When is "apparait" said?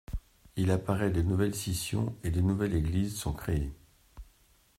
0.71-1.11